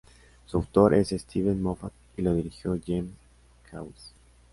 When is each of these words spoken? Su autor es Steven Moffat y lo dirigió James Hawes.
Su 0.47 0.57
autor 0.57 0.95
es 0.95 1.09
Steven 1.09 1.61
Moffat 1.61 1.93
y 2.17 2.23
lo 2.23 2.33
dirigió 2.33 2.75
James 2.87 3.11
Hawes. 3.71 4.15